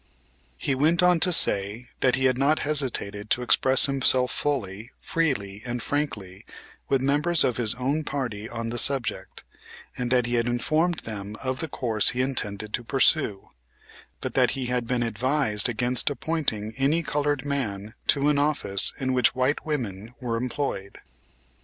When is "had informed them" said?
10.33-11.35